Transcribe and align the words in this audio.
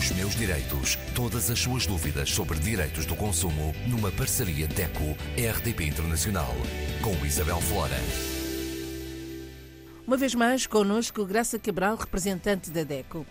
Os 0.00 0.10
meus 0.12 0.34
direitos. 0.34 0.96
Todas 1.14 1.50
as 1.50 1.58
suas 1.58 1.84
dúvidas 1.84 2.30
sobre 2.30 2.58
direitos 2.58 3.04
do 3.04 3.14
consumo 3.14 3.74
numa 3.86 4.10
parceria 4.10 4.66
DECO-RDP 4.66 5.84
Internacional. 5.84 6.54
Com 7.04 7.12
Isabel 7.26 7.60
Flora. 7.60 7.98
Uma 10.06 10.16
vez 10.16 10.34
mais, 10.34 10.66
connosco 10.66 11.26
Graça 11.26 11.58
Cabral, 11.58 11.96
representante 11.96 12.70
da 12.70 12.82
DECO. 12.82 13.26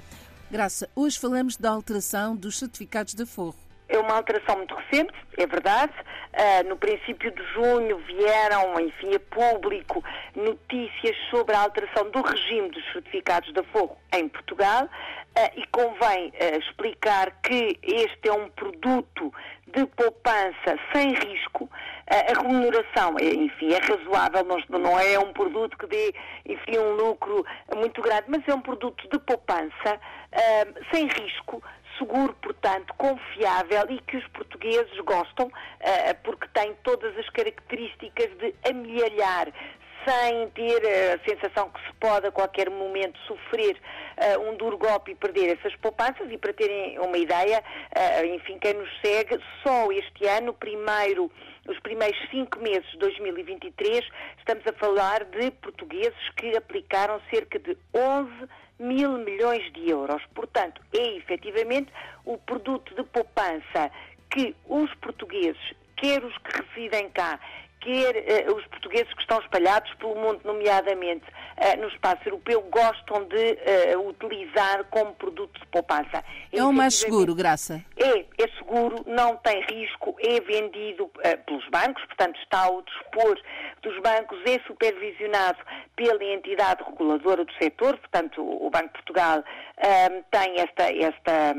Graça, 0.51 0.87
hoje 0.95 1.17
falamos 1.17 1.57
da 1.57 1.71
alteração 1.71 2.35
dos 2.35 2.59
certificados 2.59 3.15
de 3.15 3.25
forro. 3.25 3.57
É 3.87 3.97
uma 3.97 4.13
alteração 4.13 4.55
muito 4.57 4.75
recente, 4.75 5.13
é 5.39 5.47
verdade. 5.47 5.93
Uh, 6.31 6.69
no 6.69 6.77
princípio 6.77 7.31
de 7.31 7.43
junho 7.53 7.97
vieram, 8.05 8.79
enfim, 8.79 9.15
a 9.15 9.19
público 9.19 10.03
notícias 10.35 11.17
sobre 11.31 11.55
a 11.55 11.61
alteração 11.61 12.11
do 12.11 12.21
regime 12.21 12.69
dos 12.69 12.83
certificados 12.93 13.51
de 13.51 13.63
forro 13.71 13.97
em 14.13 14.29
Portugal 14.29 14.83
uh, 14.85 15.59
e 15.59 15.65
convém 15.71 16.27
uh, 16.27 16.59
explicar 16.59 17.31
que 17.41 17.79
este 17.81 18.29
é 18.29 18.31
um 18.31 18.47
produto 18.49 19.33
de 19.73 19.87
poupança 19.87 20.77
sem 20.93 21.13
risco. 21.13 21.67
a 22.07 22.41
remuneração, 22.41 23.15
é, 23.19 23.25
enfim, 23.25 23.73
é 23.73 23.79
razoável, 23.79 24.45
não 24.69 24.99
é 24.99 25.17
um 25.19 25.33
produto 25.33 25.77
que 25.77 25.87
dê, 25.87 26.13
enfim, 26.45 26.77
um 26.77 26.91
lucro 26.91 27.43
muito 27.75 28.01
grande, 28.01 28.25
mas 28.27 28.47
é 28.47 28.53
um 28.53 28.61
produto 28.61 29.07
de 29.09 29.19
poupança 29.19 29.99
sem 30.91 31.05
risco 31.07 31.61
seguro, 31.99 32.33
portanto, 32.41 32.93
confiável 32.97 33.85
e 33.89 33.99
que 34.01 34.17
os 34.17 34.27
portugueses 34.29 34.97
gostam, 35.01 35.47
uh, 35.47 36.15
porque 36.23 36.47
tem 36.53 36.73
todas 36.83 37.15
as 37.17 37.29
características 37.29 38.29
de 38.37 38.55
amealhar 38.67 39.47
sem 40.09 40.49
ter 40.49 40.81
a 41.13 41.19
sensação 41.23 41.69
que 41.69 41.79
se 41.85 41.93
pode 41.99 42.25
a 42.25 42.31
qualquer 42.31 42.67
momento 42.69 43.19
sofrer 43.27 43.77
uh, 44.17 44.49
um 44.49 44.57
duro 44.57 44.75
golpe 44.75 45.11
e 45.11 45.15
perder 45.15 45.55
essas 45.55 45.75
poupanças. 45.75 46.31
E 46.31 46.37
para 46.37 46.51
terem 46.51 46.97
uma 46.97 47.17
ideia, 47.17 47.63
uh, 47.95 48.25
enfim, 48.25 48.57
quem 48.57 48.73
nos 48.73 48.89
segue, 49.01 49.39
só 49.61 49.91
este 49.91 50.25
ano, 50.25 50.51
primeiro, 50.53 51.31
os 51.67 51.79
primeiros 51.81 52.17
cinco 52.31 52.59
meses 52.59 52.89
de 52.91 52.97
2023, 52.97 54.03
estamos 54.39 54.65
a 54.65 54.73
falar 54.73 55.25
de 55.25 55.51
portugueses 55.51 56.29
que 56.35 56.57
aplicaram 56.57 57.21
cerca 57.29 57.59
de 57.59 57.77
11 57.93 58.31
mil 58.79 59.11
milhões 59.19 59.71
de 59.73 59.91
euros. 59.91 60.23
Portanto, 60.33 60.81
é 60.91 61.17
efetivamente 61.17 61.91
o 62.25 62.35
produto 62.39 62.95
de 62.95 63.03
poupança 63.03 63.91
que 64.31 64.55
os 64.67 64.91
portugueses, 64.95 65.61
quer 65.95 66.23
os 66.23 66.35
que 66.39 66.61
residem 66.63 67.09
cá, 67.09 67.39
quer 67.79 68.47
uh, 68.47 68.55
os 68.55 68.65
portugueses 68.67 69.11
que 69.13 69.21
estão 69.21 69.39
espalhados 69.39 69.93
pelo 69.95 70.15
mundo, 70.15 70.41
nomeadamente 70.43 71.25
uh, 71.25 71.81
no 71.81 71.87
espaço 71.87 72.21
europeu, 72.25 72.61
gostam 72.69 73.25
de 73.25 73.57
uh, 73.95 74.07
utilizar 74.07 74.83
como 74.85 75.13
produto 75.15 75.59
de 75.59 75.65
poupança. 75.67 76.23
É 76.51 76.63
o 76.63 76.73
mais 76.73 76.95
seguro, 76.95 77.33
Graça? 77.33 77.83
É, 77.97 78.19
é 78.19 78.47
seguro, 78.57 79.03
não 79.07 79.37
tem 79.37 79.61
risco, 79.61 80.15
é 80.19 80.39
vendido 80.41 81.09
pelos 81.45 81.67
bancos, 81.69 82.03
portanto 82.05 82.39
está 82.41 82.65
ao 82.65 82.81
dispor 82.81 83.39
dos 83.81 83.99
bancos, 84.01 84.39
é 84.45 84.59
supervisionado 84.65 85.59
pela 85.95 86.23
entidade 86.23 86.83
reguladora 86.83 87.45
do 87.45 87.53
setor, 87.53 87.97
portanto 87.97 88.41
o 88.41 88.69
Banco 88.69 88.87
de 88.87 89.03
Portugal 89.03 89.43
tem 90.31 90.59
esta, 90.59 90.91
esta 90.91 91.53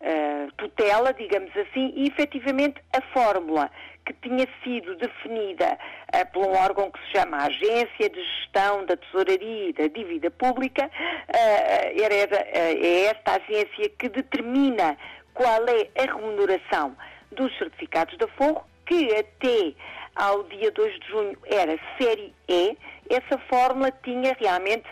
um, 0.00 0.48
tutela, 0.56 1.12
digamos 1.12 1.50
assim, 1.56 1.92
e 1.96 2.08
efetivamente 2.08 2.80
a 2.92 3.00
fórmula 3.12 3.70
que 4.08 4.28
tinha 4.28 4.48
sido 4.64 4.96
definida 4.96 5.78
uh, 6.14 6.32
por 6.32 6.46
um 6.46 6.56
órgão 6.56 6.90
que 6.90 6.98
se 7.00 7.18
chama 7.18 7.44
Agência 7.44 8.08
de 8.08 8.24
Gestão 8.24 8.86
da 8.86 8.96
Tesouraria 8.96 9.68
e 9.68 9.72
da 9.74 9.86
Dívida 9.86 10.30
Pública, 10.30 10.86
uh, 10.86 12.02
era, 12.02 12.34
uh, 12.34 12.38
é 12.54 13.04
esta 13.04 13.32
agência 13.32 13.90
que 13.98 14.08
determina 14.08 14.96
qual 15.34 15.62
é 15.68 16.02
a 16.02 16.14
remuneração 16.14 16.96
dos 17.32 17.56
certificados 17.58 18.16
de 18.16 18.26
forro, 18.28 18.64
que 18.86 19.14
até 19.14 19.74
ao 20.16 20.42
dia 20.44 20.70
2 20.70 21.00
de 21.00 21.06
junho 21.08 21.38
era 21.44 21.78
série 22.00 22.34
E, 22.48 22.76
essa 23.10 23.38
fórmula 23.48 23.92
tinha 24.02 24.34
realmente, 24.40 24.86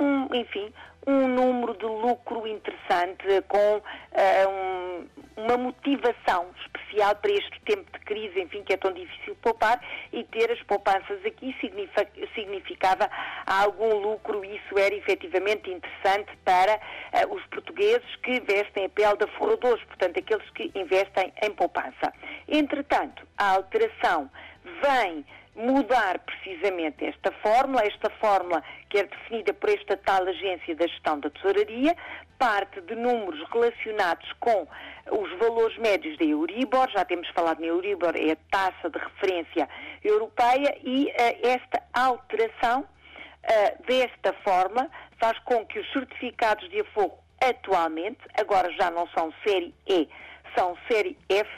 um, 0.00 0.34
enfim, 0.34 0.72
um 1.06 1.28
número 1.28 1.76
de 1.76 1.86
lucro 1.86 2.46
interessante 2.46 3.42
com 3.48 3.76
uh, 3.76 4.48
um, 4.48 5.08
uma 5.44 5.56
motivação 5.56 6.46
especial 6.64 7.16
para 7.16 7.30
este 7.30 7.60
tempo 7.64 7.90
de 7.92 8.04
crise, 8.04 8.40
enfim, 8.40 8.62
que 8.62 8.74
é 8.74 8.76
tão 8.76 8.92
difícil 8.92 9.34
poupar 9.42 9.80
e 10.12 10.24
ter 10.24 10.50
as 10.50 10.62
poupanças 10.64 11.24
aqui 11.24 11.56
significava 12.34 13.08
algum 13.46 13.94
lucro 13.98 14.44
e 14.44 14.56
isso 14.56 14.78
era 14.78 14.94
efetivamente 14.94 15.70
interessante 15.70 16.36
para 16.44 16.76
uh, 16.76 17.34
os 17.34 17.44
portugueses 17.46 18.16
que 18.22 18.40
vestem 18.40 18.84
a 18.84 18.88
pele 18.88 19.16
de 19.16 19.26
forradores, 19.38 19.82
portanto, 19.84 20.18
aqueles 20.18 20.48
que 20.50 20.70
investem 20.74 21.32
em 21.42 21.50
poupança. 21.52 22.12
Entretanto, 22.48 23.26
a 23.38 23.52
alteração 23.52 24.30
vem 24.82 25.24
mudar 25.54 26.18
precisamente 26.20 27.04
esta 27.04 27.32
fórmula, 27.42 27.82
esta 27.84 28.08
fórmula 28.10 28.62
que 28.88 28.98
é 28.98 29.04
definida 29.04 29.52
por 29.52 29.68
esta 29.68 29.96
tal 29.96 30.26
agência 30.26 30.74
da 30.74 30.86
gestão 30.86 31.18
da 31.20 31.30
tesouraria, 31.30 31.96
parte 32.38 32.80
de 32.80 32.94
números 32.94 33.46
relacionados 33.52 34.32
com 34.40 34.66
os 35.10 35.38
valores 35.38 35.76
médios 35.78 36.16
da 36.18 36.24
Euribor, 36.24 36.88
já 36.90 37.04
temos 37.04 37.28
falado 37.30 37.60
na 37.60 37.66
Euribor, 37.66 38.14
é 38.16 38.32
a 38.32 38.36
taxa 38.50 38.88
de 38.88 38.98
referência 38.98 39.68
europeia, 40.02 40.76
e 40.82 41.06
uh, 41.06 41.46
esta 41.46 41.82
alteração 41.92 42.80
uh, 42.80 43.82
desta 43.86 44.32
fórmula 44.44 44.88
faz 45.18 45.38
com 45.40 45.66
que 45.66 45.78
os 45.78 45.92
certificados 45.92 46.68
de 46.70 46.80
aforro 46.80 47.18
atualmente, 47.42 48.20
agora 48.38 48.72
já 48.72 48.90
não 48.90 49.06
são 49.08 49.32
série 49.46 49.74
E, 49.86 50.08
são 50.56 50.76
série 50.90 51.16
F, 51.28 51.50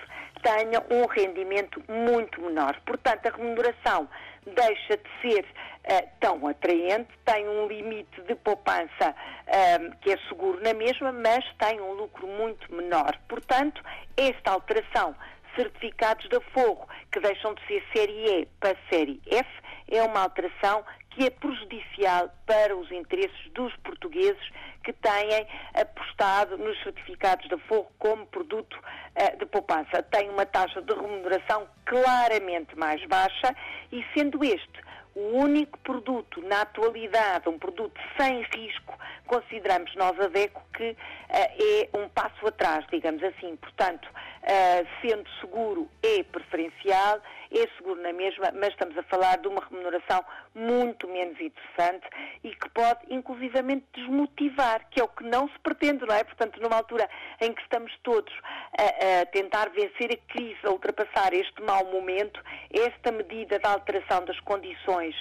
tenha 0.43 0.83
um 0.91 1.07
rendimento 1.07 1.83
muito 1.89 2.41
menor. 2.41 2.81
Portanto, 2.85 3.27
a 3.27 3.37
remuneração 3.37 4.09
deixa 4.45 4.97
de 4.97 5.09
ser 5.21 5.45
uh, 5.45 6.09
tão 6.21 6.47
atraente, 6.47 7.09
tem 7.25 7.49
um 7.49 7.67
limite 7.67 8.21
de 8.23 8.35
poupança 8.35 9.11
uh, 9.11 9.97
que 10.01 10.13
é 10.13 10.19
seguro 10.29 10.61
na 10.63 10.75
mesma, 10.75 11.13
mas 11.13 11.45
tem 11.59 11.81
um 11.81 11.93
lucro 11.93 12.27
muito 12.27 12.73
menor. 12.75 13.17
Portanto, 13.29 13.83
esta 14.17 14.53
alteração 14.53 15.15
certificados 15.57 16.29
de 16.29 16.37
aforro 16.37 16.89
que 17.13 17.21
deixam 17.21 17.55
de 17.55 17.67
ser 17.67 17.85
série 17.95 18.41
E 18.41 18.47
para 18.59 18.77
série 18.91 19.21
F 19.27 19.49
é 19.89 20.03
uma 20.03 20.23
alteração 20.23 20.85
que 21.11 21.27
é 21.27 21.31
prejudicial 21.31 22.31
para 22.47 22.75
os 22.75 22.91
interesses 22.91 23.51
dos 23.53 23.75
portugueses 23.77 24.43
que 24.83 24.93
têm 24.93 25.47
apostado 25.75 26.59
nos 26.59 26.81
certificados 26.83 27.49
de 27.49 27.55
aforro 27.55 27.91
como 27.99 28.27
produto 28.27 28.77
uh, 28.77 29.39
de 29.39 29.47
poupança. 29.47 30.03
Tem 30.03 30.29
uma 30.31 30.47
taxa 30.47 30.83
de 30.83 30.93
remuneração 30.93 31.67
claramente 31.87 32.77
mais 32.77 33.05
baixa 33.07 33.55
e, 33.91 34.05
sendo 34.15 34.45
este 34.45 34.83
o 35.15 35.37
único 35.37 35.79
produto 35.81 36.41
na 36.43 36.63
atualidade, 36.63 37.49
um 37.49 37.59
produto 37.59 38.01
sem 38.19 38.43
risco, 38.55 38.99
consideramos 39.27 39.95
nós 39.95 40.19
a 40.19 40.29
DECO 40.29 40.63
que 40.75 40.91
uh, 40.91 40.97
é 41.29 41.89
um 41.99 42.09
passo 42.09 42.47
atrás, 42.47 42.85
digamos 42.91 43.23
assim. 43.23 43.57
Portanto, 43.57 44.09
uh, 44.09 44.87
sendo 45.01 45.29
seguro 45.41 45.89
é 46.03 46.23
preferencial, 46.23 47.21
é 47.59 47.69
seguro 47.77 48.01
na 48.01 48.13
mesma, 48.13 48.51
mas 48.55 48.69
estamos 48.71 48.97
a 48.97 49.03
falar 49.05 49.39
de 49.39 49.49
uma 49.49 49.63
remuneração 49.65 50.25
muito 50.55 51.09
menos 51.09 51.39
interessante 51.41 52.07
e 52.43 52.55
que 52.55 52.69
pode 52.71 53.01
inclusivamente 53.11 53.85
desmotivar, 53.95 54.89
que 54.91 55.01
é 55.01 55.05
o 55.05 55.09
que 55.09 55.25
não 55.25 55.49
se 55.49 55.59
pretende, 55.61 56.05
não 56.07 56.15
é? 56.15 56.25
Portanto, 56.25 56.61
numa 56.61 56.77
altura 56.77 57.09
em 57.41 57.53
que 57.53 57.63
estamos 57.63 57.93
todos 58.03 58.33
a, 58.79 59.23
a 59.23 59.27
tentar 59.27 59.71
vencer 59.71 60.13
a 60.13 60.33
crise, 60.33 60.59
a 60.65 60.71
ultrapassar 60.71 61.33
este 61.35 61.63
mau 61.63 61.85
momento, 61.87 62.43
esta 62.73 63.13
medida 63.13 63.59
da 63.59 63.73
alteração 63.73 64.25
das 64.25 64.39
condições 64.41 65.15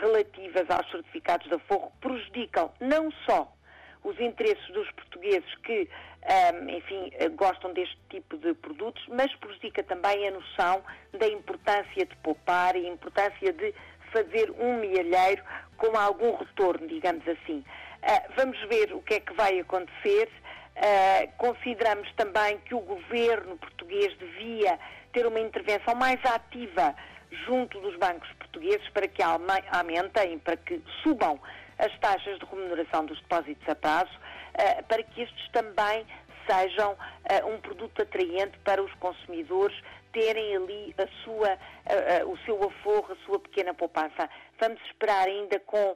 relativas 0.00 0.68
aos 0.70 0.90
certificados 0.90 1.48
de 1.48 1.54
aforro 1.54 1.92
prejudicam 2.00 2.70
não 2.80 3.10
só 3.26 3.52
os 4.04 4.18
interesses 4.20 4.66
dos 4.72 4.90
portugueses 4.92 5.54
que, 5.64 5.88
enfim, 6.68 7.10
gostam 7.36 7.72
deste 7.72 7.98
tipo 8.10 8.36
de 8.38 8.54
produtos, 8.54 9.04
mas 9.08 9.34
prejudica 9.36 9.82
também 9.82 10.28
a 10.28 10.30
noção 10.30 10.82
da 11.18 11.26
importância 11.28 12.06
de 12.06 12.16
poupar 12.16 12.76
e 12.76 12.86
a 12.86 12.90
importância 12.90 13.52
de 13.52 13.74
fazer 14.12 14.50
um 14.58 14.78
mielheiro 14.78 15.42
com 15.76 15.96
algum 15.96 16.36
retorno, 16.36 16.86
digamos 16.86 17.26
assim. 17.26 17.64
Uh, 18.02 18.32
vamos 18.36 18.58
ver 18.68 18.92
o 18.92 19.02
que 19.02 19.14
é 19.14 19.20
que 19.20 19.32
vai 19.34 19.58
acontecer. 19.60 20.28
Uh, 20.76 21.32
consideramos 21.36 22.12
também 22.14 22.58
que 22.58 22.74
o 22.74 22.80
governo 22.80 23.56
português 23.58 24.16
devia 24.18 24.78
ter 25.12 25.26
uma 25.26 25.40
intervenção 25.40 25.94
mais 25.94 26.20
ativa 26.24 26.94
junto 27.46 27.80
dos 27.80 27.96
bancos 27.96 28.30
portugueses 28.34 28.88
para 28.90 29.08
que 29.08 29.22
aumentem, 29.22 30.38
para 30.38 30.56
que 30.56 30.80
subam 31.02 31.40
as 31.78 31.96
taxas 31.98 32.38
de 32.38 32.44
remuneração 32.46 33.06
dos 33.06 33.20
depósitos 33.20 33.68
a 33.68 33.74
prazo, 33.74 34.12
uh, 34.12 34.82
para 34.84 35.02
que 35.02 35.22
estes 35.22 35.48
também 35.50 36.06
sejam 36.46 36.92
uh, 36.92 37.46
um 37.46 37.60
produto 37.60 38.02
atraente 38.02 38.58
para 38.64 38.82
os 38.82 38.92
consumidores 38.94 39.78
terem 40.12 40.56
ali 40.56 40.94
a 40.98 41.06
sua, 41.22 41.54
uh, 41.54 42.32
o 42.32 42.38
seu 42.38 42.62
aforro, 42.62 43.12
a 43.12 43.26
sua 43.26 43.38
pequena 43.38 43.74
poupança. 43.74 44.28
vamos 44.58 44.80
esperar 44.86 45.28
ainda 45.28 45.60
com 45.60 45.94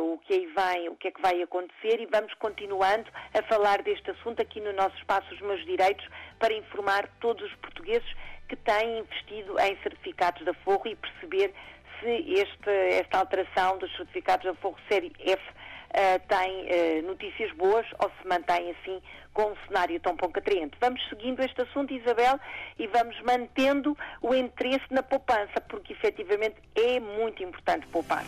o 0.00 0.18
que 0.18 0.34
aí 0.34 0.46
vem, 0.46 0.88
o 0.88 0.96
que 0.96 1.06
é 1.06 1.10
que 1.12 1.22
vai 1.22 1.40
acontecer 1.40 2.00
e 2.00 2.06
vamos 2.06 2.34
continuando 2.34 3.08
a 3.32 3.40
falar 3.44 3.82
deste 3.82 4.10
assunto 4.10 4.42
aqui 4.42 4.60
no 4.60 4.72
nosso 4.72 4.96
espaço 4.96 5.32
Os 5.32 5.40
Meus 5.40 5.64
Direitos 5.64 6.04
para 6.40 6.52
informar 6.52 7.06
todos 7.20 7.44
os 7.44 7.54
portugueses 7.58 8.08
que 8.48 8.56
têm 8.56 8.98
investido 8.98 9.56
em 9.60 9.76
certificados 9.80 10.44
da 10.44 10.54
Forro 10.54 10.88
e 10.88 10.96
perceber 10.96 11.54
se 12.00 12.08
este, 12.40 12.70
esta 12.70 13.18
alteração 13.18 13.78
dos 13.78 13.94
certificados 13.96 14.44
da 14.44 14.54
Forro 14.54 14.76
Série 14.88 15.12
F 15.18 15.42
uh, 15.42 16.20
tem 16.28 17.02
uh, 17.02 17.06
notícias 17.06 17.52
boas 17.52 17.86
ou 17.98 18.10
se 18.20 18.28
mantém 18.28 18.70
assim 18.72 19.00
com 19.32 19.50
um 19.50 19.56
cenário 19.66 19.98
tão 20.00 20.16
pouco 20.16 20.38
atraente. 20.38 20.76
Vamos 20.80 21.00
seguindo 21.08 21.40
este 21.42 21.60
assunto, 21.62 21.92
Isabel, 21.92 22.38
e 22.78 22.86
vamos 22.86 23.20
mantendo 23.22 23.96
o 24.22 24.34
interesse 24.34 24.86
na 24.90 25.02
poupança, 25.02 25.60
porque 25.68 25.92
efetivamente 25.92 26.56
é 26.74 27.00
muito 27.00 27.42
importante 27.42 27.86
poupar. 27.88 28.24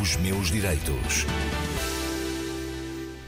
Os 0.00 0.16
meus 0.16 0.50
direitos. 0.50 1.26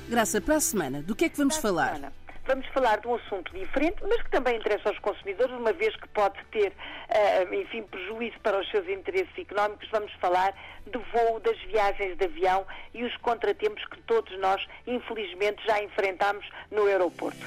Graça, 0.08 0.40
para 0.40 0.56
a 0.56 0.60
semana, 0.60 1.02
do 1.02 1.16
que 1.16 1.24
é 1.24 1.28
que 1.28 1.36
vamos 1.36 1.58
para 1.58 1.62
falar? 1.62 2.12
Vamos 2.46 2.66
falar 2.68 3.00
de 3.00 3.08
um 3.08 3.14
assunto 3.14 3.52
diferente, 3.54 3.96
mas 4.02 4.20
que 4.22 4.30
também 4.30 4.56
interessa 4.56 4.90
aos 4.90 4.98
consumidores, 4.98 5.54
uma 5.54 5.72
vez 5.72 5.96
que 5.96 6.06
pode 6.08 6.38
ter, 6.52 6.72
uh, 6.72 7.54
enfim, 7.54 7.82
prejuízo 7.84 8.38
para 8.42 8.60
os 8.60 8.70
seus 8.70 8.86
interesses 8.88 9.32
económicos. 9.38 9.88
Vamos 9.90 10.12
falar 10.20 10.54
do 10.86 11.00
voo, 11.12 11.40
das 11.40 11.58
viagens 11.62 12.16
de 12.18 12.24
avião 12.24 12.66
e 12.92 13.02
os 13.02 13.16
contratempos 13.18 13.82
que 13.86 14.00
todos 14.02 14.38
nós, 14.40 14.64
infelizmente, 14.86 15.64
já 15.66 15.82
enfrentamos 15.82 16.46
no 16.70 16.86
aeroporto. 16.86 17.46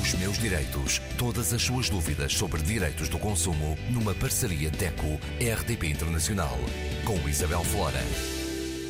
Os 0.00 0.14
meus 0.14 0.38
direitos. 0.38 0.98
Todas 1.18 1.52
as 1.52 1.62
suas 1.62 1.90
dúvidas 1.90 2.32
sobre 2.32 2.62
direitos 2.62 3.08
do 3.08 3.18
consumo 3.18 3.76
numa 3.90 4.14
parceria 4.14 4.70
DECO-RDP 4.70 5.86
Internacional 5.86 6.56
com 7.04 7.28
Isabel 7.28 7.62
Flora. 7.62 8.43